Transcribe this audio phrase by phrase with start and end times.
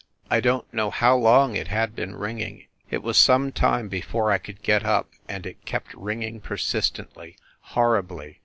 [0.31, 2.65] I don t know how long it had been ringing...
[2.89, 8.39] it was some time before I could get up, and it kept ringing persistently, horribly.